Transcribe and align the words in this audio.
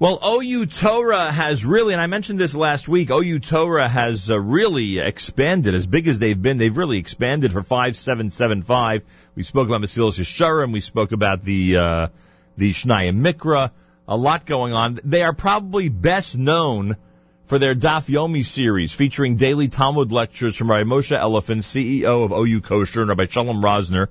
Well, 0.00 0.18
OU 0.24 0.64
Torah 0.64 1.30
has 1.30 1.62
really, 1.62 1.92
and 1.92 2.00
I 2.00 2.06
mentioned 2.06 2.38
this 2.38 2.54
last 2.54 2.88
week, 2.88 3.10
OU 3.10 3.40
Torah 3.40 3.86
has 3.86 4.30
uh, 4.30 4.40
really 4.40 4.98
expanded. 4.98 5.74
As 5.74 5.86
big 5.86 6.08
as 6.08 6.18
they've 6.18 6.40
been, 6.40 6.56
they've 6.56 6.74
really 6.74 6.96
expanded 6.96 7.52
for 7.52 7.62
5775. 7.62 9.02
We 9.34 9.42
spoke 9.42 9.68
about 9.68 9.82
Mesilas 9.82 10.18
Yesharim. 10.18 10.72
We 10.72 10.80
spoke 10.80 11.12
about 11.12 11.44
the, 11.44 11.76
uh, 11.76 12.08
the 12.56 12.70
Shnaya 12.70 13.14
Mikra. 13.14 13.72
A 14.08 14.16
lot 14.16 14.46
going 14.46 14.72
on. 14.72 14.98
They 15.04 15.22
are 15.22 15.34
probably 15.34 15.90
best 15.90 16.34
known 16.34 16.96
for 17.44 17.58
their 17.58 17.74
Daf 17.74 18.08
Yomi 18.08 18.42
series 18.42 18.94
featuring 18.94 19.36
daily 19.36 19.68
Talmud 19.68 20.12
lectures 20.12 20.56
from 20.56 20.70
Rabbi 20.70 20.88
Moshe 20.88 21.14
Elefant, 21.14 21.60
CEO 21.60 22.24
of 22.24 22.32
OU 22.32 22.62
Kosher, 22.62 23.00
and 23.02 23.10
Rabbi 23.10 23.26
Shalom 23.26 23.60
Rosner, 23.60 24.08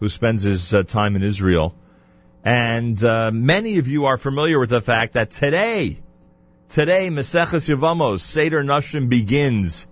who 0.00 0.08
spends 0.08 0.42
his 0.42 0.74
uh, 0.74 0.82
time 0.82 1.14
in 1.14 1.22
Israel. 1.22 1.76
And 2.44 3.02
uh, 3.02 3.30
many 3.32 3.78
of 3.78 3.88
you 3.88 4.06
are 4.06 4.16
familiar 4.16 4.58
with 4.58 4.70
the 4.70 4.80
fact 4.80 5.14
that 5.14 5.30
today, 5.30 5.98
today, 6.70 7.08
Maseches 7.10 7.68
Yevamos, 7.68 8.20
Seder 8.20 8.62
Nashim 8.62 9.08
begins 9.08 9.86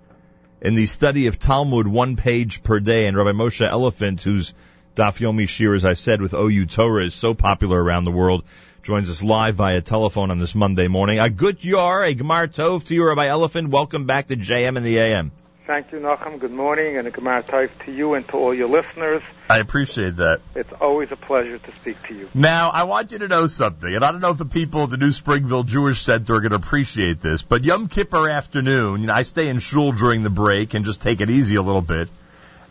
in 0.61 0.75
the 0.75 0.87
study 0.87 1.27
of 1.27 1.39
Talmud, 1.39 1.87
one 1.87 2.17
page 2.17 2.63
per 2.63 2.81
day. 2.81 3.07
And 3.07 3.17
Rabbi 3.17 3.33
Moshe 3.33 3.67
Elefant, 3.67 4.23
whose 4.23 4.55
Daf 4.95 5.19
Yomi 5.19 5.45
Shiur, 5.45 5.75
as 5.75 5.85
I 5.85 5.95
said, 5.95 6.21
with 6.23 6.35
OU 6.35 6.67
Torah 6.67 7.05
is 7.05 7.15
so 7.15 7.35
popular 7.35 7.83
around 7.83 8.05
the 8.05 8.13
world, 8.13 8.45
joins 8.83 9.11
us 9.11 9.23
live 9.23 9.57
via 9.57 9.81
telephone 9.81 10.31
on 10.31 10.39
this 10.39 10.55
Monday 10.55 10.89
morning. 10.89 11.19
A 11.19 11.29
good 11.29 11.65
yar, 11.65 12.05
a 12.05 12.15
Gemar 12.15 12.47
Tov 12.47 12.85
to 12.87 12.95
you, 12.95 13.07
Rabbi 13.07 13.27
Elefant. 13.27 13.69
Welcome 13.69 14.07
back 14.07 14.29
to 14.29 14.37
JM 14.37 14.77
in 14.77 14.83
the 14.83 14.99
AM. 14.99 15.33
Thank 15.67 15.91
you, 15.91 15.99
Nachum. 15.99 16.39
Good 16.39 16.53
morning, 16.53 16.97
and 16.97 17.09
a 17.09 17.11
Gemar 17.11 17.45
Tov 17.45 17.71
to 17.87 17.93
you 17.93 18.15
and 18.15 18.27
to 18.29 18.37
all 18.37 18.55
your 18.55 18.69
listeners. 18.69 19.21
I 19.51 19.59
appreciate 19.59 20.17
that. 20.17 20.41
It's 20.55 20.73
always 20.81 21.11
a 21.11 21.17
pleasure 21.17 21.59
to 21.59 21.75
speak 21.75 22.01
to 22.05 22.15
you. 22.15 22.31
Now, 22.35 22.71
I 22.71 22.85
want 22.85 23.11
you 23.11 23.19
to 23.19 23.27
know 23.27 23.49
something, 23.49 23.93
and 23.93 24.05
I 24.05 24.13
don't 24.13 24.21
know 24.21 24.31
if 24.31 24.39
the 24.39 24.45
people 24.45 24.85
at 24.85 24.91
the 24.91 24.97
New 24.97 25.11
Springville 25.11 25.65
Jewish 25.65 26.01
Center 26.03 26.35
are 26.35 26.41
going 26.41 26.51
to 26.51 26.57
appreciate 26.57 27.21
this, 27.21 27.43
but 27.43 27.65
Yom 27.65 27.89
Kippur 27.89 28.29
afternoon, 28.29 29.01
you 29.01 29.09
know, 29.09 29.13
I 29.15 29.23
stay 29.23 29.49
in 29.49 29.59
shul 29.59 29.91
during 29.91 30.23
the 30.23 30.31
break 30.31 30.75
and 30.75 30.85
just 30.85 31.03
take 31.03 31.21
it 31.21 31.31
easy 31.31 31.57
a 31.57 31.63
little 31.63 31.83
bit, 31.83 32.11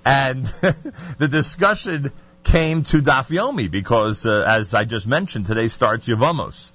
and 0.05 0.45
the 1.17 1.27
discussion 1.27 2.13
came 2.45 2.83
to 2.83 3.01
Daf 3.01 3.27
Yomi 3.27 3.69
because, 3.69 4.25
uh, 4.25 4.45
as 4.47 4.73
I 4.73 4.85
just 4.85 5.05
mentioned, 5.05 5.47
today 5.47 5.67
starts 5.67 6.07
Yevamos. 6.07 6.71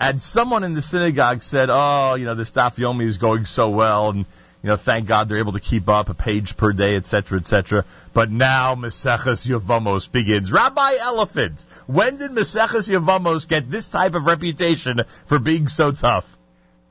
And 0.00 0.20
someone 0.20 0.64
in 0.64 0.74
the 0.74 0.82
synagogue 0.82 1.44
said, 1.44 1.68
oh, 1.70 2.16
you 2.16 2.24
know, 2.24 2.34
this 2.34 2.50
Daf 2.50 2.74
Yomi 2.74 3.04
is 3.04 3.18
going 3.18 3.46
so 3.46 3.70
well, 3.70 4.10
and 4.10 4.26
you 4.64 4.70
know, 4.70 4.76
thank 4.76 5.06
God 5.06 5.28
they're 5.28 5.36
able 5.36 5.52
to 5.52 5.60
keep 5.60 5.90
up 5.90 6.08
a 6.08 6.14
page 6.14 6.56
per 6.56 6.72
day, 6.72 6.96
etc., 6.96 7.38
etc. 7.38 7.84
But 8.14 8.30
now 8.30 8.74
Maseches 8.74 9.46
Yevamos 9.46 10.10
begins. 10.10 10.50
Rabbi 10.50 10.94
Elefant, 11.02 11.62
when 11.86 12.16
did 12.16 12.30
Maseches 12.30 12.88
Yevamos 12.88 13.46
get 13.46 13.70
this 13.70 13.90
type 13.90 14.14
of 14.14 14.24
reputation 14.24 15.02
for 15.26 15.38
being 15.38 15.68
so 15.68 15.92
tough? 15.92 16.38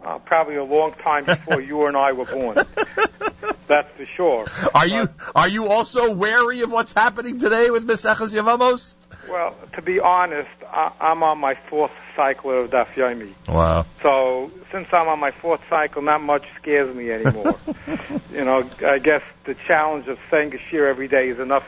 Uh, 0.06 0.20
probably 0.20 0.58
a 0.58 0.64
long 0.64 0.94
time 1.04 1.26
before 1.26 1.62
you 1.62 1.88
and 1.88 1.98
I 1.98 2.12
were 2.12 2.26
born. 2.26 2.58
That's 3.68 3.90
for 3.98 4.06
sure. 4.18 4.46
Are 4.76 4.88
you 4.88 5.10
are 5.34 5.48
you 5.48 5.70
also 5.70 6.14
wary 6.14 6.62
of 6.62 6.72
what's 6.72 6.94
happening 6.94 7.40
today 7.40 7.72
with 7.72 7.88
Maseches 7.88 8.36
Yevamos? 8.36 8.94
Well, 9.28 9.56
to 9.74 9.82
be 9.82 10.00
honest, 10.00 10.50
I, 10.68 10.92
I'm 11.00 11.24
on 11.24 11.40
my 11.40 11.56
fourth 11.70 11.92
cycle 12.16 12.64
of 12.64 12.72
Daf 12.72 12.94
Yomi. 12.94 13.34
Wow. 13.48 13.86
So 14.02 14.52
since 14.72 14.88
I'm 14.92 15.08
on 15.08 15.20
my 15.20 15.32
fourth 15.32 15.62
cycle, 15.70 16.02
not 16.02 16.22
much 16.22 16.46
scares 16.60 16.94
me 16.96 17.12
anymore. 17.12 17.56
you 18.32 18.44
know, 18.44 18.70
I 18.86 19.00
guess 19.00 19.22
the 19.46 19.56
challenge 19.68 20.08
of 20.08 20.20
saying 20.30 20.54
a 20.54 20.58
shiur 20.58 20.88
every 20.88 21.08
day 21.08 21.30
is 21.30 21.40
enough, 21.40 21.66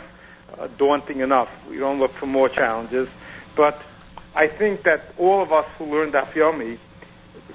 uh, 0.58 0.68
daunting 0.78 1.22
enough. 1.22 1.50
We 1.70 1.78
don't 1.78 2.00
look 2.00 2.14
for 2.16 2.26
more 2.26 2.50
challenges. 2.50 3.08
But 3.56 3.82
I 4.36 4.48
think 4.48 4.84
that 4.84 5.14
all 5.18 5.42
of 5.42 5.52
us 5.54 5.66
who 5.78 5.86
learn 5.86 6.12
Daf 6.12 6.34
Yomi, 6.34 6.78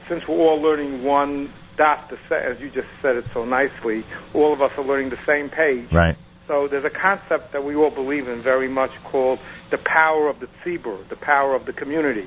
since 0.08 0.26
we're 0.26 0.36
all 0.36 0.60
learning 0.60 1.04
one 1.04 1.52
daf, 1.76 2.12
as 2.30 2.60
you 2.60 2.70
just 2.70 2.88
said 3.00 3.16
it 3.16 3.26
so 3.32 3.44
nicely, 3.44 4.04
all 4.34 4.52
of 4.52 4.60
us 4.62 4.72
are 4.76 4.84
learning 4.84 5.10
the 5.10 5.18
same 5.26 5.48
page. 5.48 5.90
Right. 5.92 6.16
So 6.50 6.66
there's 6.66 6.84
a 6.84 6.90
concept 6.90 7.52
that 7.52 7.64
we 7.64 7.76
all 7.76 7.90
believe 7.90 8.26
in 8.26 8.42
very 8.42 8.66
much 8.66 8.90
called 9.04 9.38
the 9.70 9.78
power 9.78 10.28
of 10.28 10.40
the 10.40 10.48
tzibur, 10.64 11.08
the 11.08 11.14
power 11.14 11.54
of 11.54 11.64
the 11.64 11.72
community. 11.72 12.26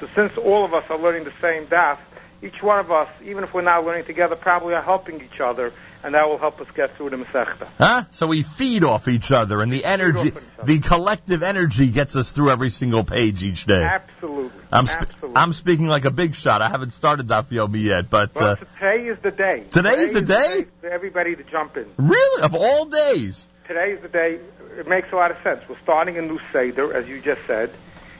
So 0.00 0.08
since 0.14 0.32
all 0.38 0.64
of 0.64 0.72
us 0.72 0.84
are 0.88 0.96
learning 0.96 1.24
the 1.24 1.34
same 1.42 1.66
daf, 1.66 1.98
each 2.40 2.62
one 2.62 2.78
of 2.78 2.90
us, 2.90 3.08
even 3.22 3.44
if 3.44 3.52
we're 3.52 3.60
not 3.60 3.84
learning 3.84 4.06
together, 4.06 4.36
probably 4.36 4.72
are 4.72 4.80
helping 4.80 5.20
each 5.20 5.38
other, 5.38 5.74
and 6.02 6.14
that 6.14 6.26
will 6.30 6.38
help 6.38 6.58
us 6.62 6.66
get 6.74 6.96
through 6.96 7.10
the 7.10 7.16
Masechta. 7.16 7.68
Huh? 7.76 8.04
So 8.10 8.26
we 8.28 8.40
feed 8.40 8.84
off 8.84 9.06
each 9.06 9.32
other, 9.32 9.60
and 9.60 9.70
the 9.70 9.84
energy, 9.84 10.32
the 10.64 10.78
collective 10.78 11.42
energy 11.42 11.88
gets 11.88 12.16
us 12.16 12.30
through 12.30 12.48
every 12.48 12.70
single 12.70 13.04
page 13.04 13.44
each 13.44 13.66
day. 13.66 13.82
Absolutely. 13.82 14.62
I'm, 14.72 14.86
sp- 14.88 15.12
Absolutely. 15.12 15.36
I'm 15.36 15.52
speaking 15.52 15.88
like 15.88 16.06
a 16.06 16.10
big 16.10 16.36
shot. 16.36 16.62
I 16.62 16.70
haven't 16.70 16.94
started 16.94 17.26
Daf 17.26 17.48
Yomi 17.50 17.82
yet, 17.82 18.08
but... 18.08 18.34
Well, 18.34 18.52
uh, 18.52 18.54
today 18.54 19.08
is 19.08 19.18
the 19.22 19.30
day. 19.30 19.64
Today, 19.70 19.90
today 19.90 20.02
is 20.04 20.12
the 20.14 20.20
is 20.20 20.28
day? 20.28 20.54
The 20.54 20.62
day 20.62 20.70
for 20.80 20.88
everybody 20.88 21.36
to 21.36 21.42
jump 21.42 21.76
in. 21.76 21.86
Really? 21.98 22.44
Of 22.44 22.54
all 22.54 22.86
days? 22.86 23.46
Today 23.68 23.90
is 23.92 24.00
the 24.00 24.08
day. 24.08 24.40
It 24.78 24.88
makes 24.88 25.12
a 25.12 25.16
lot 25.16 25.30
of 25.30 25.36
sense. 25.44 25.60
We're 25.68 25.78
starting 25.82 26.16
a 26.16 26.22
new 26.22 26.40
Seder, 26.54 26.96
as 26.96 27.06
you 27.06 27.20
just 27.20 27.42
said. 27.46 27.70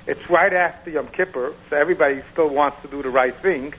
It's 0.07 0.21
right 0.29 0.53
after 0.53 0.91
Yom 0.91 1.09
Kippur, 1.09 1.55
so 1.71 1.77
everybody 1.77 2.23
still 2.33 2.51
wants 2.51 2.83
to 2.83 2.89
do 2.89 3.03
the 3.03 3.09
right 3.09 3.35
thing. 3.41 3.73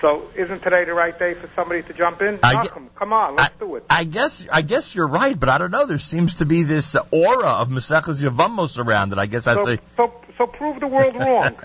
So 0.00 0.28
isn't 0.34 0.60
today 0.60 0.84
the 0.86 0.94
right 0.94 1.16
day 1.16 1.34
for 1.34 1.48
somebody 1.54 1.84
to 1.84 1.92
jump 1.92 2.20
in? 2.20 2.40
I 2.42 2.54
Malcolm, 2.54 2.90
come 2.96 3.12
on, 3.12 3.36
let's 3.36 3.54
I, 3.54 3.58
do 3.60 3.76
it. 3.76 3.84
I 3.88 4.02
guess 4.02 4.44
I 4.50 4.62
guess 4.62 4.92
you're 4.92 5.06
right, 5.06 5.38
but 5.38 5.48
I 5.48 5.58
don't 5.58 5.70
know. 5.70 5.86
There 5.86 5.98
seems 5.98 6.34
to 6.34 6.46
be 6.46 6.64
this 6.64 6.96
aura 6.96 7.48
of 7.48 7.68
Maseches 7.68 8.20
Yevamos 8.20 8.84
around 8.84 9.12
it. 9.12 9.18
I 9.18 9.26
guess 9.26 9.46
I 9.46 9.54
so, 9.54 9.64
say. 9.64 9.78
So, 9.96 10.12
so 10.36 10.46
prove 10.48 10.80
the 10.80 10.88
world 10.88 11.14
wrong. 11.14 11.56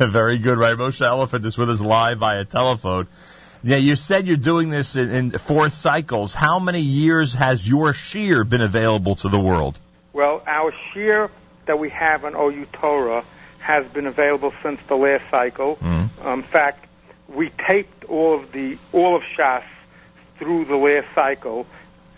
Very 0.10 0.38
good, 0.38 0.58
right? 0.58 0.76
Moshe 0.76 1.00
Elefant 1.00 1.44
is 1.44 1.56
with 1.56 1.70
us 1.70 1.80
live 1.80 2.18
via 2.18 2.44
telephone. 2.44 3.06
Yeah, 3.64 3.76
you 3.76 3.94
said 3.94 4.26
you're 4.26 4.36
doing 4.36 4.70
this 4.70 4.96
in, 4.96 5.10
in 5.10 5.30
four 5.30 5.68
cycles. 5.68 6.34
How 6.34 6.58
many 6.58 6.80
years 6.80 7.32
has 7.34 7.68
your 7.68 7.92
shiur 7.92 8.48
been 8.48 8.60
available 8.60 9.14
to 9.16 9.28
the 9.28 9.38
world? 9.38 9.78
Well, 10.12 10.42
our 10.46 10.72
shiur 10.92 11.30
that 11.66 11.78
we 11.78 11.90
have 11.90 12.24
on 12.24 12.34
OU 12.34 12.66
Torah 12.72 13.24
has 13.60 13.86
been 13.92 14.06
available 14.06 14.52
since 14.62 14.80
the 14.88 14.96
last 14.96 15.24
cycle. 15.30 15.76
Mm. 15.76 16.24
Um, 16.24 16.40
in 16.40 16.46
fact, 16.48 16.86
we 17.28 17.50
taped 17.68 18.04
all 18.04 18.42
of 18.42 18.50
the 18.50 18.78
all 18.92 19.16
of 19.16 19.22
Shas 19.38 19.64
through 20.38 20.64
the 20.64 20.76
last 20.76 21.06
cycle, 21.14 21.66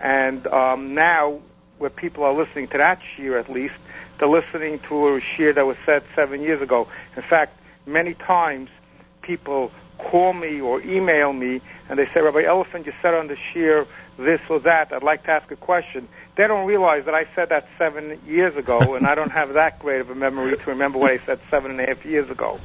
and 0.00 0.46
um, 0.46 0.94
now 0.94 1.40
where 1.76 1.90
people 1.90 2.24
are 2.24 2.32
listening 2.32 2.68
to 2.68 2.78
that 2.78 3.00
shiur, 3.16 3.38
at 3.38 3.50
least 3.50 3.74
they're 4.18 4.28
listening 4.28 4.78
to 4.88 5.08
a 5.08 5.20
shiur 5.20 5.54
that 5.54 5.66
was 5.66 5.76
said 5.84 6.02
seven 6.14 6.40
years 6.40 6.62
ago. 6.62 6.88
In 7.16 7.22
fact, 7.22 7.58
many 7.84 8.14
times 8.14 8.70
people 9.22 9.70
call 9.98 10.32
me 10.32 10.60
or 10.60 10.80
email 10.82 11.32
me 11.32 11.60
and 11.88 11.98
they 11.98 12.06
say, 12.14 12.20
Rabbi 12.20 12.42
Elefant, 12.42 12.86
you 12.86 12.92
said 13.02 13.14
on 13.14 13.28
the 13.28 13.36
shiur 13.36 13.86
this 14.18 14.40
or 14.48 14.60
that. 14.60 14.92
I'd 14.92 15.02
like 15.02 15.24
to 15.24 15.30
ask 15.30 15.50
a 15.50 15.56
question. 15.56 16.08
They 16.36 16.46
don't 16.46 16.66
realize 16.66 17.04
that 17.04 17.14
I 17.14 17.26
said 17.34 17.50
that 17.50 17.68
seven 17.78 18.20
years 18.26 18.56
ago, 18.56 18.78
and 18.94 19.06
I 19.06 19.14
don't 19.14 19.30
have 19.30 19.54
that 19.54 19.78
great 19.78 20.00
of 20.00 20.10
a 20.10 20.14
memory 20.14 20.56
to 20.56 20.64
remember 20.66 20.98
what 20.98 21.12
I 21.12 21.24
said 21.24 21.40
seven 21.48 21.70
and 21.70 21.80
a 21.80 21.86
half 21.86 22.04
years 22.04 22.30
ago. 22.30 22.58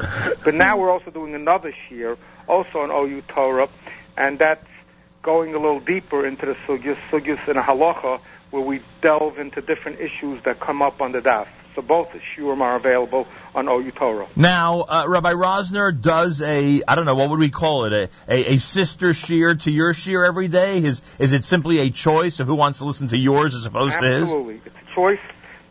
But 0.44 0.56
now 0.56 0.78
we're 0.78 0.92
also 0.92 1.12
doing 1.12 1.36
another 1.36 1.74
shiur, 1.90 2.18
also 2.48 2.80
on 2.80 2.92
OU 2.92 3.22
Torah, 3.28 3.70
and 4.18 4.40
that's 4.40 4.66
going 5.22 5.54
a 5.54 5.60
little 5.60 5.82
deeper 5.82 6.26
into 6.26 6.46
the 6.46 6.56
sugyas, 6.68 6.98
sugyas 7.12 7.46
and 7.48 7.58
halacha, 7.58 8.22
where 8.52 8.64
we 8.64 8.82
delve 9.02 9.38
into 9.38 9.62
different 9.62 10.00
issues 10.00 10.42
that 10.46 10.60
come 10.60 10.82
up 10.82 11.02
on 11.02 11.12
the 11.12 11.20
daf. 11.20 11.48
So 11.80 11.84
both 11.84 12.10
shiurim 12.36 12.60
are 12.60 12.76
available 12.76 13.26
on 13.56 13.70
OU 13.70 13.92
Torah. 13.92 14.28
Now, 14.36 14.82
uh, 14.82 15.06
Rabbi 15.08 15.32
Rosner 15.32 15.98
does 15.98 16.42
a, 16.42 16.84
I 16.86 16.96
don't 16.96 17.06
know, 17.06 17.16
what 17.16 17.30
would 17.30 17.40
we 17.40 17.50
call 17.50 17.86
it, 17.86 17.94
a, 17.94 18.10
a, 18.28 18.56
a 18.56 18.58
sister 18.58 19.12
shiur 19.12 19.58
to 19.62 19.72
your 19.72 19.94
shiur 19.94 20.28
every 20.28 20.50
day? 20.50 20.80
Is, 20.80 21.02
is 21.20 21.32
it 21.32 21.46
simply 21.46 21.78
a 21.78 21.90
choice 21.90 22.42
of 22.42 22.48
who 22.48 22.56
wants 22.56 22.80
to 22.80 22.84
listen 22.84 23.08
to 23.10 23.18
yours 23.18 23.56
as 23.56 23.66
opposed 23.66 23.96
Absolutely. 23.96 24.10
to 24.10 24.20
his? 24.20 24.24
Absolutely. 24.24 24.62
It's 24.66 24.92
a 24.92 24.94
choice. 24.94 25.20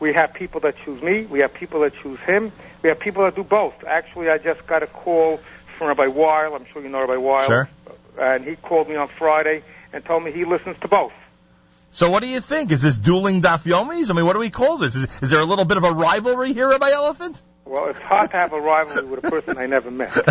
We 0.01 0.15
have 0.15 0.33
people 0.33 0.61
that 0.61 0.77
choose 0.83 1.03
me. 1.03 1.27
We 1.27 1.41
have 1.41 1.53
people 1.53 1.81
that 1.81 1.93
choose 2.03 2.21
him. 2.21 2.53
We 2.83 2.89
have 2.89 3.01
people 3.01 3.25
that 3.25 3.37
do 3.37 3.45
both. 3.45 3.75
Actually, 3.87 4.31
I 4.31 4.39
just 4.39 4.67
got 4.67 4.83
a 4.83 4.87
call 4.87 5.41
from 5.77 5.89
Rabbi 5.89 6.07
Weil. 6.07 6.55
I'm 6.55 6.65
sure 6.73 6.81
you 6.81 6.89
know 6.89 7.01
Rabbi 7.01 7.17
Weil. 7.17 7.47
Sure. 7.47 7.69
And 8.19 8.47
he 8.47 8.57
called 8.57 8.89
me 8.89 8.97
on 8.97 9.11
Friday 9.19 9.63
and 9.93 10.03
told 10.07 10.25
me 10.25 10.33
he 10.33 10.47
listens 10.47 10.79
to 10.81 10.89
both. 10.89 11.13
So 11.91 12.11
what 12.11 12.23
do 12.23 12.29
you 12.29 12.41
think? 12.41 12.71
Is 12.71 12.83
this 12.83 12.99
dueling 12.99 13.41
dafyomis? 13.41 14.11
I 14.11 14.15
mean, 14.15 14.27
what 14.27 14.35
do 14.35 14.39
we 14.39 14.51
call 14.51 14.79
this? 14.79 14.95
Is, 14.95 15.07
is 15.23 15.31
there 15.31 15.41
a 15.41 15.45
little 15.45 15.65
bit 15.65 15.79
of 15.79 15.85
a 15.85 15.93
rivalry 15.93 16.53
here, 16.53 16.69
Rabbi 16.69 16.91
Elefant? 16.91 17.41
Well, 17.65 17.89
it's 17.89 17.99
hard 18.01 18.31
to 18.31 18.37
have 18.37 18.53
a 18.53 18.61
rivalry 18.61 19.05
with 19.05 19.25
a 19.25 19.31
person 19.31 19.59
I 19.59 19.67
never 19.67 19.91
met. 19.91 20.11
so 20.13 20.25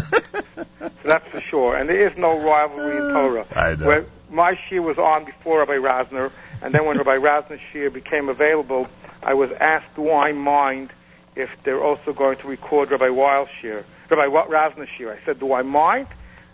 that's 1.04 1.27
for 1.30 1.42
sure. 1.42 1.75
And 1.75 1.89
there 1.89 2.07
is 2.07 2.18
no 2.18 2.39
rivalry 2.39 2.98
in 2.98 3.13
Torah. 3.13 3.45
I 3.56 3.75
know. 3.75 3.88
Where 3.88 4.06
my 4.30 4.56
shiur 4.56 4.83
was 4.83 4.98
on 4.98 5.25
before 5.25 5.59
Rabbi 5.59 5.74
Rosner, 5.74 6.31
and 6.62 6.74
then 6.74 6.86
when 6.86 6.98
Rabbi 6.98 7.18
Rosner's 7.18 7.62
shiur 7.71 7.94
became 7.94 8.30
available, 8.30 8.88
I 9.21 9.33
was 9.36 9.51
asked, 9.59 9.95
do 9.95 10.12
I 10.12 10.31
mind 10.31 10.92
if 11.36 11.50
they're 11.63 11.83
also 11.83 12.13
going 12.13 12.38
to 12.39 12.48
record 12.48 12.92
Rabbi 12.92 13.09
Weil's 13.09 13.50
shiur, 13.62 13.83
Rabbi 14.09 14.25
Rosner's 14.25 14.89
shiur? 14.98 15.15
I 15.15 15.24
said, 15.25 15.39
do 15.39 15.54
I 15.54 15.62
mind? 15.62 16.07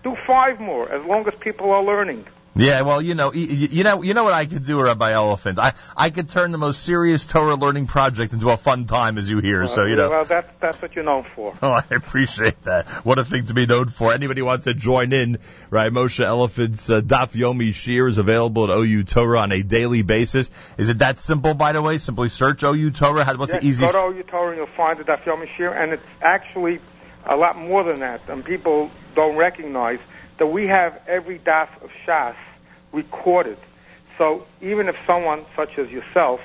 Do 0.03 0.17
five 0.27 0.59
more, 0.59 0.91
as 0.91 1.05
long 1.05 1.25
as 1.27 1.33
people 1.39 1.71
are 1.71 1.83
learning. 1.83 2.25
Yeah, 2.55 2.81
well, 2.81 3.01
you 3.01 3.15
know, 3.15 3.33
you 3.33 3.83
know, 3.83 4.03
you 4.03 4.13
know 4.13 4.23
what 4.23 4.33
I 4.33 4.45
could 4.45 4.65
do, 4.65 4.79
Rabbi 4.79 5.11
Elefant. 5.11 5.57
I 5.57 5.73
I 5.97 6.11
could 6.11 6.29
turn 6.29 6.51
the 6.51 6.59
most 6.59 6.83
serious 6.83 7.25
Torah 7.25 7.55
learning 7.55 7.87
project 7.87 8.31
into 8.33 8.49
a 8.51 8.57
fun 8.57 8.85
time, 8.85 9.17
as 9.17 9.29
you 9.29 9.39
hear. 9.39 9.67
so 9.67 9.85
you 9.85 9.95
know. 9.95 10.09
Well, 10.11 10.25
that's 10.25 10.47
that's 10.59 10.81
what 10.81 10.95
you're 10.95 11.03
known 11.03 11.25
for. 11.35 11.53
Oh, 11.63 11.71
I 11.71 11.83
appreciate 11.91 12.61
that. 12.63 12.89
What 13.05 13.19
a 13.19 13.23
thing 13.23 13.45
to 13.45 13.53
be 13.53 13.65
known 13.65 13.87
for. 13.87 14.13
Anybody 14.13 14.41
wants 14.41 14.65
to 14.65 14.73
join 14.73 15.13
in, 15.13 15.37
right? 15.69 15.91
Moshe 15.91 16.23
Elefant's 16.23 16.89
uh, 16.89 16.99
Daf 16.99 17.33
Yomi 17.35 17.69
Shiur 17.69 18.09
is 18.09 18.17
available 18.17 18.65
at 18.65 18.77
OU 18.77 19.03
Torah 19.05 19.39
on 19.39 19.53
a 19.53 19.63
daily 19.63 20.01
basis. 20.01 20.51
Is 20.77 20.89
it 20.89 20.97
that 20.99 21.19
simple, 21.19 21.53
by 21.53 21.71
the 21.71 21.81
way? 21.81 21.99
Simply 21.99 22.27
search 22.27 22.63
OU 22.63 22.91
Torah. 22.91 23.23
How, 23.23 23.37
what's 23.37 23.53
yes, 23.53 23.61
the 23.61 23.67
easiest? 23.67 23.93
Go 23.93 24.11
to 24.11 24.17
OU 24.17 24.23
Torah 24.23 24.49
and 24.49 24.57
you'll 24.57 24.75
find 24.75 24.99
the 24.99 25.05
Daf 25.05 25.23
Yomi 25.23 25.47
Shiur, 25.57 25.75
and 25.75 25.93
it's 25.93 26.05
actually 26.21 26.81
a 27.25 27.37
lot 27.37 27.57
more 27.57 27.83
than 27.83 28.01
that. 28.01 28.27
And 28.27 28.43
people 28.43 28.91
don't 29.15 29.37
recognize 29.37 29.99
that 30.37 30.47
we 30.47 30.67
have 30.67 30.99
every 31.07 31.39
Daf 31.39 31.69
of 31.83 31.89
Shas 32.05 32.35
recorded. 32.91 33.57
So 34.17 34.45
even 34.61 34.87
if 34.87 34.95
someone 35.07 35.45
such 35.55 35.77
as 35.77 35.89
yourself 35.89 36.39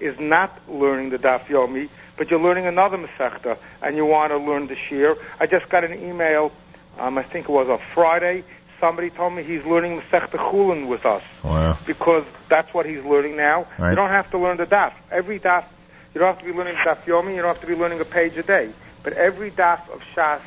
is 0.00 0.18
not 0.18 0.60
learning 0.68 1.10
the 1.10 1.18
Daf 1.18 1.46
Yomi, 1.46 1.88
but 2.16 2.30
you're 2.30 2.40
learning 2.40 2.66
another 2.66 2.98
Masechta 2.98 3.58
and 3.82 3.96
you 3.96 4.04
want 4.04 4.30
to 4.30 4.38
learn 4.38 4.66
the 4.66 4.76
Shiur, 4.76 5.16
I 5.40 5.46
just 5.46 5.68
got 5.68 5.84
an 5.84 5.94
email, 5.94 6.52
um, 6.98 7.18
I 7.18 7.22
think 7.22 7.48
it 7.48 7.52
was 7.52 7.68
on 7.68 7.80
Friday, 7.94 8.44
somebody 8.80 9.10
told 9.10 9.32
me 9.32 9.42
he's 9.42 9.64
learning 9.64 10.00
Masechta 10.00 10.36
Chulin 10.36 10.86
with 10.88 11.06
us. 11.06 11.22
Wow. 11.42 11.78
Because 11.86 12.24
that's 12.48 12.72
what 12.74 12.86
he's 12.86 13.04
learning 13.04 13.36
now. 13.36 13.66
Right. 13.78 13.90
You 13.90 13.96
don't 13.96 14.10
have 14.10 14.30
to 14.30 14.38
learn 14.38 14.58
the 14.58 14.66
Daf. 14.66 14.92
Every 15.10 15.40
Daf, 15.40 15.64
you 16.12 16.20
don't 16.20 16.34
have 16.34 16.44
to 16.44 16.44
be 16.44 16.56
learning 16.56 16.76
Daf 16.76 17.02
Yomi, 17.04 17.34
you 17.34 17.42
don't 17.42 17.54
have 17.54 17.60
to 17.62 17.66
be 17.66 17.74
learning 17.74 18.00
a 18.00 18.04
page 18.04 18.36
a 18.36 18.42
day. 18.42 18.72
But 19.02 19.14
every 19.14 19.50
Daf 19.50 19.88
of 19.90 20.00
Shas 20.14 20.40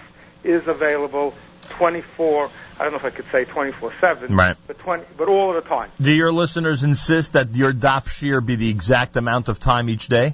is 0.43 0.67
available 0.67 1.33
24, 1.69 2.49
I 2.79 2.83
don't 2.83 2.91
know 2.93 2.99
if 2.99 3.05
I 3.05 3.09
could 3.09 3.25
say 3.31 3.45
24-7, 3.45 4.35
Right. 4.37 4.55
but, 4.67 4.79
20, 4.79 5.03
but 5.17 5.27
all 5.27 5.55
of 5.55 5.63
the 5.63 5.69
time. 5.69 5.91
Do 5.99 6.11
your 6.11 6.31
listeners 6.31 6.83
insist 6.83 7.33
that 7.33 7.53
your 7.55 7.73
Daf 7.73 8.07
Shiur 8.07 8.45
be 8.45 8.55
the 8.55 8.69
exact 8.69 9.15
amount 9.17 9.49
of 9.49 9.59
time 9.59 9.89
each 9.89 10.07
day? 10.07 10.33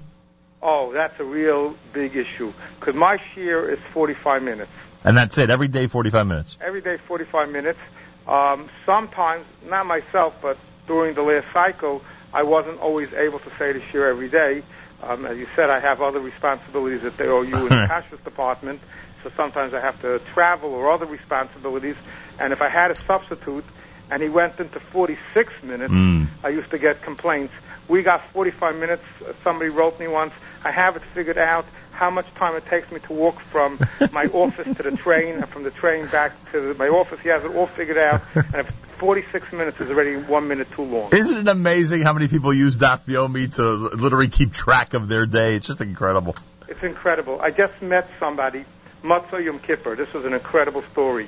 Oh, 0.61 0.93
that's 0.93 1.19
a 1.19 1.23
real 1.25 1.75
big 1.91 2.15
issue. 2.15 2.53
Because 2.79 2.95
my 2.95 3.17
shiur 3.35 3.71
is 3.73 3.79
45 3.93 4.43
minutes. 4.43 4.71
And 5.03 5.17
that's 5.17 5.37
it. 5.37 5.49
Every 5.49 5.67
day, 5.67 5.87
45 5.87 6.25
minutes. 6.25 6.57
Every 6.61 6.81
day, 6.81 6.97
45 7.05 7.49
minutes. 7.49 7.79
Um, 8.25 8.69
sometimes, 8.85 9.45
not 9.67 9.85
myself, 9.85 10.35
but 10.41 10.57
during 10.87 11.15
the 11.15 11.21
last 11.21 11.47
cycle, 11.51 12.01
I 12.33 12.43
wasn't 12.43 12.79
always 12.79 13.11
able 13.13 13.39
to 13.39 13.49
say 13.59 13.73
the 13.73 13.81
shiur 13.91 14.09
every 14.09 14.29
day. 14.29 14.63
Um, 15.07 15.25
as 15.25 15.37
you 15.37 15.47
said, 15.55 15.69
I 15.69 15.79
have 15.79 16.01
other 16.01 16.19
responsibilities 16.19 17.03
at 17.03 17.17
the 17.17 17.25
OU 17.25 17.41
in 17.41 17.63
the 17.69 17.87
Kashrus 17.89 18.23
department, 18.23 18.79
so 19.23 19.31
sometimes 19.35 19.73
I 19.73 19.81
have 19.81 19.99
to 20.01 20.19
travel 20.33 20.73
or 20.73 20.91
other 20.91 21.05
responsibilities. 21.05 21.95
And 22.39 22.53
if 22.53 22.61
I 22.61 22.69
had 22.69 22.91
a 22.91 22.97
substitute 23.05 23.65
and 24.09 24.21
he 24.21 24.29
went 24.29 24.59
into 24.59 24.79
46 24.79 25.53
minutes, 25.63 25.93
Mm. 25.93 26.27
I 26.43 26.49
used 26.49 26.71
to 26.71 26.77
get 26.77 27.01
complaints. 27.01 27.53
We 27.87 28.01
got 28.03 28.21
45 28.31 28.75
minutes. 28.75 29.03
Somebody 29.43 29.69
wrote 29.69 29.99
me 29.99 30.07
once. 30.07 30.33
I 30.63 30.71
have 30.71 30.95
it 30.95 31.03
figured 31.13 31.37
out 31.37 31.65
how 31.91 32.09
much 32.09 32.25
time 32.35 32.55
it 32.55 32.65
takes 32.67 32.91
me 32.91 32.99
to 33.01 33.13
walk 33.13 33.39
from 33.51 33.79
my 34.11 34.25
office 34.25 34.67
to 34.77 34.83
the 34.83 34.91
train 34.97 35.35
and 35.35 35.47
from 35.49 35.63
the 35.63 35.71
train 35.71 36.07
back 36.07 36.31
to 36.51 36.61
the, 36.61 36.73
my 36.75 36.87
office. 36.87 37.19
He 37.21 37.29
has 37.29 37.43
it 37.43 37.51
all 37.55 37.67
figured 37.67 37.97
out. 37.97 38.21
And 38.35 38.55
if 38.55 38.67
46 39.03 39.51
minutes 39.51 39.81
is 39.81 39.89
already 39.89 40.15
one 40.15 40.47
minute 40.47 40.71
too 40.71 40.83
long. 40.83 41.09
Isn't 41.11 41.39
it 41.39 41.47
amazing 41.49 42.03
how 42.03 42.13
many 42.13 42.29
people 42.29 42.53
use 42.53 42.77
Daf 42.77 43.05
Yomi 43.05 43.53
to 43.55 43.61
literally 43.97 44.29
keep 44.29 44.53
track 44.53 44.93
of 44.93 45.09
their 45.09 45.25
day? 45.25 45.55
It's 45.55 45.67
just 45.67 45.81
incredible. 45.81 46.37
It's 46.69 46.81
incredible. 46.83 47.41
I 47.41 47.51
just 47.51 47.81
met 47.81 48.09
somebody, 48.17 48.63
Motzei 49.03 49.43
Yom 49.43 49.59
Kippur. 49.59 49.97
This 49.97 50.13
was 50.13 50.23
an 50.23 50.31
incredible 50.31 50.85
story, 50.93 51.27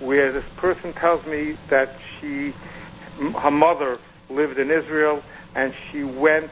where 0.00 0.32
this 0.32 0.44
person 0.56 0.94
tells 0.94 1.24
me 1.24 1.54
that 1.68 1.96
she, 2.18 2.54
her 3.38 3.52
mother 3.52 3.98
lived 4.28 4.58
in 4.58 4.72
Israel, 4.72 5.22
and 5.54 5.72
she 5.92 6.02
went 6.02 6.50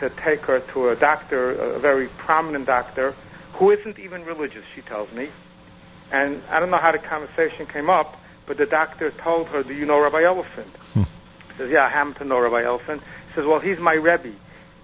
to 0.00 0.10
take 0.10 0.40
her 0.40 0.58
to 0.72 0.88
a 0.88 0.96
doctor, 0.96 1.52
a 1.52 1.78
very 1.78 2.08
prominent 2.08 2.66
doctor, 2.66 3.14
who 3.52 3.70
isn't 3.70 4.00
even 4.00 4.24
religious. 4.24 4.64
She 4.74 4.82
tells 4.82 5.12
me, 5.12 5.28
and 6.10 6.42
I 6.50 6.58
don't 6.58 6.70
know 6.70 6.78
how 6.78 6.90
the 6.90 6.98
conversation 6.98 7.66
came 7.66 7.88
up, 7.88 8.19
but 8.50 8.56
the 8.56 8.66
doctor 8.66 9.12
told 9.12 9.46
her, 9.50 9.62
"Do 9.62 9.72
you 9.72 9.86
know 9.86 10.00
Rabbi 10.00 10.24
Elefant?" 10.24 10.74
She 10.92 10.98
hmm. 10.98 11.02
says, 11.56 11.70
"Yeah, 11.70 11.84
I 11.84 11.88
happen 11.88 12.14
to 12.14 12.24
know 12.24 12.40
Rabbi 12.40 12.64
Elefant." 12.64 13.00
He 13.00 13.34
says, 13.36 13.46
"Well, 13.46 13.60
he's 13.60 13.78
my 13.78 13.92
Rebbe." 13.92 14.32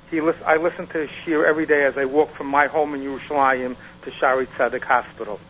He 0.09 0.21
lis- 0.21 0.41
I 0.47 0.59
listen 0.59 0.87
to 0.87 0.99
his 0.99 1.11
shiur 1.11 1.45
every 1.45 1.67
day 1.67 1.85
as 1.85 1.99
I 1.99 2.05
walk 2.05 2.37
from 2.37 2.47
my 2.47 2.69
home 2.69 2.95
in 2.95 3.01
Yerushalayim 3.01 3.75
to 4.03 4.11
Shaare 4.13 4.47
Zedek 4.57 4.85
Hospital. 4.85 5.41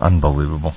Unbelievable. 0.00 0.74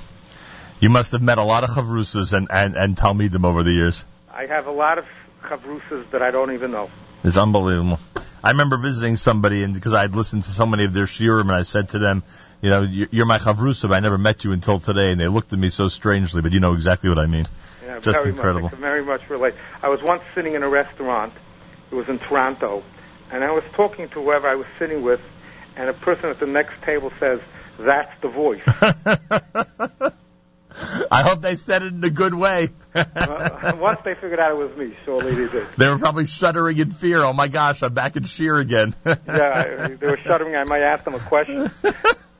You 0.80 0.90
must 0.90 1.12
have 1.12 1.22
met 1.22 1.38
a 1.38 1.44
lot 1.44 1.62
of 1.62 1.70
chavrusas 1.70 2.32
and, 2.32 2.48
and, 2.50 2.74
and 2.74 2.96
Talmidim 2.96 3.44
over 3.44 3.62
the 3.62 3.70
years. 3.70 4.04
I 4.28 4.46
have 4.46 4.66
a 4.66 4.72
lot 4.72 4.98
of 4.98 5.04
chavrusas 5.44 6.10
that 6.10 6.22
I 6.22 6.32
don't 6.32 6.54
even 6.54 6.72
know. 6.72 6.90
It's 7.22 7.36
unbelievable. 7.36 8.00
I 8.42 8.50
remember 8.50 8.78
visiting 8.78 9.16
somebody, 9.16 9.62
and 9.62 9.74
because 9.74 9.92
I'd 9.92 10.14
listened 10.14 10.44
to 10.44 10.50
so 10.50 10.64
many 10.64 10.84
of 10.84 10.94
their 10.94 11.04
shiurim, 11.04 11.42
and 11.42 11.52
I 11.52 11.62
said 11.62 11.90
to 11.90 11.98
them, 11.98 12.22
"You 12.62 12.70
know, 12.70 12.82
you- 12.82 13.08
you're 13.10 13.26
my 13.26 13.38
chavrusa, 13.38 13.88
but 13.88 13.94
I 13.94 14.00
never 14.00 14.16
met 14.18 14.44
you 14.44 14.52
until 14.52 14.78
today." 14.78 15.12
And 15.12 15.20
they 15.20 15.28
looked 15.28 15.52
at 15.52 15.58
me 15.58 15.68
so 15.68 15.88
strangely, 15.88 16.40
but 16.40 16.52
you 16.52 16.60
know 16.60 16.72
exactly 16.72 17.10
what 17.10 17.18
I 17.18 17.26
mean. 17.26 17.44
Yeah, 17.84 17.98
Just 18.00 18.20
very 18.20 18.30
incredible. 18.30 18.70
Much, 18.70 18.74
I 18.74 18.76
very 18.76 19.04
much 19.04 19.28
relate. 19.28 19.54
I 19.82 19.88
was 19.88 20.00
once 20.02 20.22
sitting 20.34 20.54
in 20.54 20.62
a 20.62 20.68
restaurant. 20.68 21.34
It 21.90 21.94
was 21.94 22.08
in 22.08 22.18
Toronto, 22.18 22.82
and 23.30 23.44
I 23.44 23.50
was 23.50 23.64
talking 23.74 24.08
to 24.10 24.22
whoever 24.22 24.48
I 24.48 24.54
was 24.54 24.66
sitting 24.78 25.02
with, 25.02 25.20
and 25.76 25.88
a 25.90 25.92
person 25.92 26.30
at 26.30 26.38
the 26.38 26.46
next 26.46 26.80
table 26.82 27.12
says, 27.20 27.40
"That's 27.78 28.12
the 28.22 28.28
voice." 28.28 30.12
I 31.10 31.22
hope 31.22 31.42
they 31.42 31.56
said 31.56 31.82
it 31.82 31.92
in 31.92 32.02
a 32.04 32.10
good 32.10 32.34
way. 32.34 32.68
uh, 32.94 33.76
once 33.78 34.00
they 34.04 34.14
figured 34.14 34.40
out 34.40 34.50
it 34.52 34.56
was 34.56 34.76
me, 34.76 34.96
surely 35.04 35.34
they 35.34 35.52
did. 35.52 35.68
they 35.76 35.88
were 35.88 35.98
probably 35.98 36.26
shuddering 36.26 36.78
in 36.78 36.90
fear. 36.90 37.22
Oh 37.22 37.32
my 37.32 37.48
gosh, 37.48 37.82
I'm 37.82 37.94
back 37.94 38.16
in 38.16 38.24
shiur 38.24 38.60
again. 38.60 38.94
Yeah, 39.04 39.88
they 39.88 40.06
were 40.06 40.18
shuddering. 40.18 40.56
I 40.56 40.64
might 40.64 40.82
ask 40.82 41.04
them 41.04 41.14
a 41.14 41.20
question. 41.20 41.70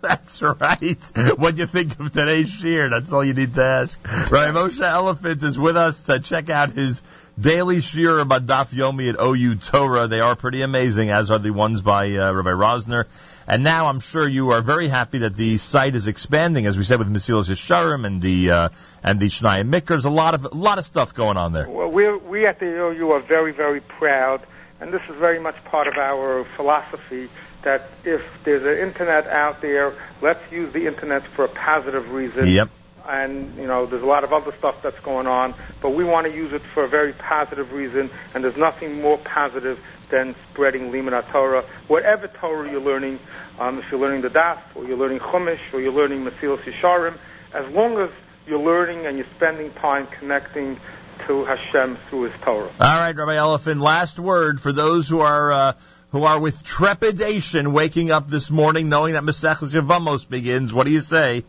That's 0.03 0.41
right. 0.41 1.13
What 1.37 1.57
do 1.57 1.61
you 1.61 1.67
think 1.67 2.01
of 2.01 2.11
today's 2.11 2.51
shiur? 2.51 2.89
That's 2.89 3.13
all 3.13 3.23
you 3.23 3.35
need 3.35 3.53
to 3.55 3.63
ask. 3.63 4.01
Right, 4.33 4.49
Moshe 4.55 4.81
Elefant 4.81 5.43
is 5.43 5.59
with 5.59 5.77
us 5.77 6.07
to 6.07 6.21
check 6.21 6.49
out 6.49 6.73
his 6.73 7.03
daily 7.39 7.79
shiur 7.79 8.23
about 8.23 8.47
Daf 8.47 8.73
Yomi 8.73 9.11
at 9.11 9.21
OU 9.21 9.57
Torah. 9.57 10.09
They 10.09 10.21
are 10.21 10.37
pretty 10.37 10.63
amazing, 10.63 11.11
as 11.11 11.31
are 11.31 11.39
the 11.39 11.51
ones 11.51 11.83
by 11.83 12.17
uh, 12.17 12.33
Rabbi 12.33 12.49
Rosner. 12.49 13.05
And 13.47 13.63
now 13.63 13.89
I'm 13.89 14.01
sure 14.01 14.27
you 14.27 14.53
are 14.53 14.63
very 14.63 14.89
happy 14.89 15.19
that 15.19 15.35
the 15.35 15.59
site 15.59 15.95
is 15.95 16.09
expanding, 16.09 16.65
as 16.65 16.79
we 16.79 16.85
said 16.85 16.99
with 16.99 17.13
Mesilas 17.13 17.51
Yesharim 17.51 18.07
and 18.07 18.23
the 18.23 18.51
uh, 18.53 18.69
and 19.03 19.21
the 19.21 19.27
Shnai 19.27 19.69
Mikers. 19.69 20.07
A 20.07 20.11
lot 20.11 20.35
of 20.35 20.47
a 20.47 20.55
lot 20.55 20.79
of 20.79 20.85
stuff 20.85 21.15
going 21.15 21.37
on 21.37 21.53
there. 21.53 21.69
Well, 21.69 21.89
we 21.89 22.17
we 22.17 22.47
at 22.47 22.59
the 22.59 22.67
OU 22.67 23.11
are 23.11 23.21
very 23.21 23.53
very 23.53 23.83
proud, 23.83 24.47
and 24.81 24.93
this 24.93 25.03
is 25.11 25.17
very 25.17 25.41
much 25.41 25.63
part 25.65 25.89
of 25.89 25.95
our 25.99 26.45
philosophy 26.57 27.29
that 27.63 27.91
if 28.05 28.23
there's 28.45 28.63
an 28.63 28.89
internet 28.89 29.27
out 29.27 29.61
there, 29.61 29.95
let's 30.23 30.41
use 30.51 30.73
the 30.73 30.87
internet 30.87 31.27
for 31.35 31.45
a 31.45 31.49
positive 31.49 32.11
reason. 32.11 32.49
Yep. 32.49 32.71
And 33.07 33.57
you 33.57 33.67
know, 33.67 33.87
there's 33.87 34.03
a 34.03 34.07
lot 34.07 34.25
of 34.25 34.33
other 34.33 34.55
stuff 34.59 34.77
that's 34.83 34.99
going 35.01 35.27
on, 35.27 35.55
but 35.81 35.91
we 35.91 36.05
want 36.05 36.27
to 36.27 36.33
use 36.33 36.53
it 36.53 36.63
for 36.75 36.85
a 36.85 36.89
very 36.89 37.13
positive 37.13 37.73
reason. 37.73 38.11
And 38.35 38.45
there's 38.45 38.57
nothing 38.57 39.01
more 39.01 39.19
positive 39.19 39.79
than 40.11 40.35
spreading 40.53 40.91
Limud 40.91 41.31
Torah, 41.31 41.65
whatever 41.89 42.29
Torah 42.29 42.71
you're 42.71 42.81
learning. 42.81 43.19
Um, 43.59 43.79
if 43.79 43.85
you're 43.91 44.01
learning 44.01 44.23
the 44.23 44.29
Daf, 44.29 44.61
or 44.75 44.85
you're 44.85 44.97
learning 44.97 45.19
Chumash, 45.19 45.61
or 45.73 45.81
you're 45.81 45.93
learning 45.93 46.25
Mesilas 46.25 46.63
Yesharim, 46.63 47.19
as 47.53 47.71
long 47.73 47.99
as 47.99 48.11
you're 48.47 48.59
learning 48.61 49.07
and 49.07 49.19
you're 49.19 49.27
spending 49.37 49.73
time 49.75 50.07
connecting 50.19 50.79
to 51.27 51.45
Hashem 51.45 51.99
through 52.09 52.31
His 52.31 52.41
Torah. 52.43 52.71
All 52.81 53.01
right, 53.01 53.15
Rabbi 53.15 53.35
Elefant. 53.35 53.81
Last 53.81 54.19
word 54.19 54.61
for 54.61 54.73
those 54.73 55.09
who 55.09 55.21
are 55.21 55.53
uh, 55.53 55.73
who 56.13 56.25
are 56.25 56.41
with 56.41 56.65
trepidation 56.65 57.73
waking 57.73 58.11
up 58.11 58.29
this 58.29 58.51
morning, 58.51 58.89
knowing 58.89 59.15
that 59.15 59.23
Maseches 59.23 59.75
Yevamos 59.75 60.29
begins. 60.29 60.73
What 60.75 60.87
do 60.87 60.93
you 60.93 61.01
say? 61.01 61.45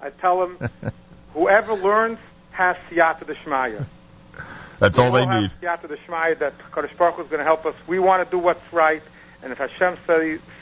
I 0.00 0.10
tell 0.10 0.40
them, 0.40 0.70
whoever 1.34 1.74
learns 1.74 2.18
has 2.52 2.76
siyata 2.90 3.26
d'shmaya. 3.26 3.86
That's 4.78 4.98
all 4.98 5.12
they 5.12 5.26
need. 5.26 5.50
Siyata 5.62 5.88
d'shmaya 5.88 6.38
that 6.38 6.54
Kadosh 6.70 6.96
Baruch 6.96 7.16
Hu 7.16 7.22
is 7.22 7.28
going 7.28 7.40
to 7.40 7.44
help 7.44 7.66
us. 7.66 7.74
We 7.86 7.98
want 7.98 8.24
to 8.24 8.30
do 8.30 8.38
what's 8.38 8.72
right, 8.72 9.02
and 9.42 9.52
if 9.52 9.58
Hashem 9.58 9.98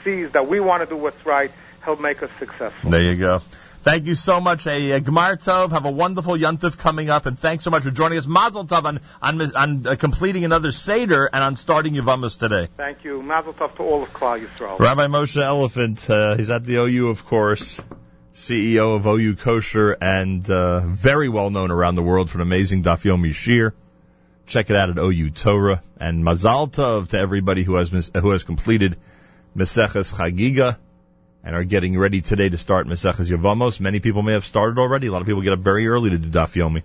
sees 0.05 0.33
that 0.33 0.49
we 0.49 0.59
want 0.59 0.83
to 0.83 0.87
do 0.87 0.97
what's 0.97 1.25
right, 1.25 1.53
He'll 1.89 1.97
make 1.97 2.23
us 2.23 2.29
successful. 2.39 2.91
There 2.91 3.03
you 3.03 3.17
go. 3.17 3.39
Thank 3.83 4.05
you 4.05 4.15
so 4.15 4.43
much. 4.43 4.67
A, 4.67 4.91
a 4.91 5.01
Gemar 5.01 5.43
Tov. 5.43 5.71
Have 5.71 5.87
a 5.87 5.91
wonderful 5.91 6.37
Yontif 6.37 6.77
coming 6.77 7.09
up, 7.09 7.25
and 7.25 7.39
thanks 7.39 7.65
so 7.65 7.71
much 7.71 7.83
for 7.83 7.91
joining 7.91 8.19
us. 8.19 8.27
Mazel 8.27 8.67
Tov 8.67 8.85
on 8.85 9.01
on, 9.23 9.57
on 9.57 9.87
uh, 9.87 9.97
completing 9.97 10.45
another 10.45 10.71
Seder 10.71 11.31
and 11.33 11.43
on 11.43 11.57
starting 11.57 11.95
Yevamos 11.95 12.39
today. 12.39 12.69
Thank 12.77 13.05
you. 13.05 13.23
Mazel 13.23 13.55
tov 13.55 13.75
to 13.77 13.83
all 13.83 14.03
of 14.03 14.11
Klal 14.11 14.47
Yisrael. 14.47 14.79
Rabbi 14.79 15.07
Moshe 15.07 15.41
Elefant. 15.41 16.11
Uh, 16.11 16.37
he's 16.37 16.51
at 16.51 16.63
the 16.63 16.77
OU, 16.77 17.09
of 17.09 17.25
course. 17.25 17.81
CEO 18.35 18.95
of 18.97 19.07
OU 19.07 19.37
Kosher 19.37 19.97
and 19.99 20.49
uh, 20.51 20.81
very 20.81 21.31
well 21.31 21.49
known 21.49 21.71
around 21.71 21.95
the 21.95 22.03
world 22.03 22.29
for 22.29 22.37
an 22.37 22.43
amazing 22.43 22.83
Daf 22.83 23.03
Yomi 23.03 23.31
Shiur. 23.31 23.73
Check 24.47 24.69
it 24.69 24.77
out 24.77 24.91
at 24.91 24.99
OU 24.99 25.31
Torah 25.31 25.81
and 25.99 26.23
Mazal 26.23 26.71
Tov 26.71 27.09
to 27.09 27.19
everybody 27.19 27.63
who 27.63 27.77
has 27.77 27.91
mis- 27.91 28.11
who 28.15 28.29
has 28.29 28.43
completed 28.43 28.99
Meseches 29.57 30.13
Chagiga 30.13 30.77
and 31.49 31.57
are 31.57 31.65
getting 31.65 31.99
ready 31.99 32.21
today 32.21 32.47
to 32.47 32.59
start 32.59 32.87
Meseches 32.87 33.31
Yevamos. 33.31 33.81
Many 33.81 34.01
people 34.01 34.21
may 34.21 34.33
have 34.33 34.45
started 34.45 34.79
already. 34.79 35.07
A 35.07 35.13
lot 35.13 35.23
of 35.23 35.27
people 35.27 35.41
get 35.41 35.55
up 35.55 35.61
very 35.61 35.89
early 35.89 36.11
to 36.11 36.19
do 36.19 36.29
Daf 36.29 36.53
Yomi. 36.53 36.83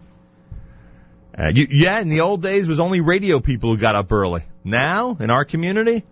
Uh, 1.37 1.51
you, 1.53 1.67
yeah, 1.69 1.99
in 1.99 2.07
the 2.07 2.21
old 2.21 2.41
days, 2.41 2.67
it 2.67 2.69
was 2.69 2.79
only 2.79 3.01
radio 3.01 3.41
people 3.41 3.71
who 3.71 3.77
got 3.77 3.95
up 3.95 4.09
early. 4.13 4.41
Now, 4.63 5.17
in 5.19 5.31
our 5.31 5.43
community, 5.43 6.05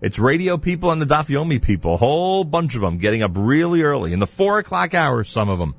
it's 0.00 0.16
radio 0.16 0.58
people 0.58 0.92
and 0.92 1.02
the 1.02 1.06
Daf 1.06 1.26
Yomi 1.26 1.60
people, 1.60 1.94
a 1.94 1.96
whole 1.96 2.44
bunch 2.44 2.76
of 2.76 2.82
them 2.82 2.98
getting 2.98 3.24
up 3.24 3.32
really 3.34 3.82
early, 3.82 4.12
in 4.12 4.20
the 4.20 4.28
four 4.28 4.60
o'clock 4.60 4.94
hour, 4.94 5.24
some 5.24 5.48
of 5.48 5.58
them, 5.58 5.74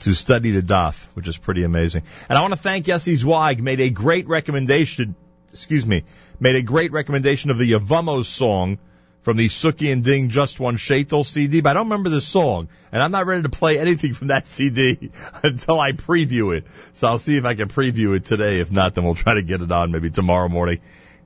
to 0.00 0.12
study 0.12 0.50
the 0.50 0.60
Daf, 0.60 1.06
which 1.14 1.28
is 1.28 1.38
pretty 1.38 1.64
amazing. 1.64 2.02
And 2.28 2.36
I 2.36 2.42
want 2.42 2.52
to 2.52 2.60
thank 2.60 2.84
Yossi 2.84 3.16
Zweig, 3.16 3.62
made 3.62 3.80
a 3.80 3.88
great 3.88 4.28
recommendation, 4.28 5.16
excuse 5.50 5.86
me, 5.86 6.04
made 6.38 6.56
a 6.56 6.62
great 6.62 6.92
recommendation 6.92 7.50
of 7.50 7.56
the 7.56 7.72
Yevamos 7.72 8.26
song 8.26 8.78
from 9.22 9.36
the 9.36 9.48
Suki 9.48 9.92
and 9.92 10.04
Ding 10.04 10.28
Just 10.28 10.60
One 10.60 10.76
Shaitel 10.76 11.24
CD, 11.26 11.60
but 11.60 11.70
I 11.70 11.74
don't 11.74 11.86
remember 11.86 12.08
the 12.08 12.20
song, 12.20 12.68
and 12.92 13.02
I'm 13.02 13.10
not 13.10 13.26
ready 13.26 13.42
to 13.42 13.48
play 13.48 13.78
anything 13.80 14.14
from 14.14 14.28
that 14.28 14.46
CD 14.46 15.10
until 15.42 15.80
I 15.80 15.92
preview 15.92 16.56
it. 16.56 16.64
So 16.94 17.08
I'll 17.08 17.18
see 17.18 17.36
if 17.36 17.44
I 17.44 17.54
can 17.54 17.68
preview 17.68 18.16
it 18.16 18.24
today. 18.24 18.60
If 18.60 18.70
not, 18.70 18.94
then 18.94 19.04
we'll 19.04 19.14
try 19.14 19.34
to 19.34 19.42
get 19.42 19.62
it 19.62 19.72
on 19.72 19.90
maybe 19.90 20.10
tomorrow 20.10 20.48
morning 20.48 20.80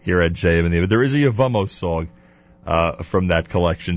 here 0.05 0.21
at 0.21 0.33
JM. 0.33 0.81
But 0.81 0.91
there 0.91 1.03
is 1.03 1.15
a 1.15 1.19
Yavamo 1.19 1.69
song 1.69 2.09
uh, 2.67 3.03
from 3.03 3.29
that 3.29 3.49
collection. 3.49 3.91